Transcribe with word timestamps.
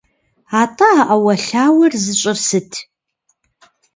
АтӀэ 0.61 0.89
а 1.01 1.03
Ӏэуэлъауэр 1.07 1.93
зыщӀыр 2.03 2.37
сыт? 2.47 2.71